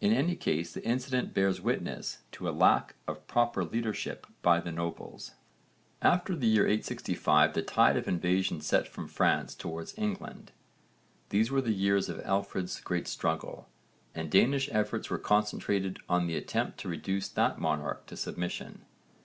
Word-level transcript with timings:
In 0.00 0.12
any 0.12 0.34
case 0.34 0.72
the 0.72 0.84
incident 0.84 1.32
bears 1.32 1.60
witness 1.60 2.24
to 2.32 2.48
a 2.48 2.50
lack 2.50 2.96
of 3.06 3.24
proper 3.28 3.64
leadership 3.64 4.26
by 4.42 4.58
the 4.58 4.72
nobles. 4.72 5.34
After 6.02 6.34
the 6.34 6.48
year 6.48 6.64
865 6.64 7.54
the 7.54 7.62
tide 7.62 7.96
of 7.96 8.08
invasion 8.08 8.60
set 8.60 8.88
from 8.88 9.06
France 9.06 9.54
towards 9.54 9.96
England. 9.96 10.50
These 11.28 11.52
were 11.52 11.62
the 11.62 11.70
years 11.70 12.08
of 12.08 12.20
Alfred's 12.24 12.80
great 12.80 13.06
struggle, 13.06 13.68
and 14.12 14.28
Danish 14.28 14.68
efforts 14.72 15.08
were 15.08 15.18
concentrated 15.18 16.00
on 16.08 16.26
the 16.26 16.34
attempt 16.34 16.78
to 16.78 16.88
reduce 16.88 17.28
that 17.28 17.60
monarch 17.60 18.06
to 18.06 18.16
submission. 18.16 18.84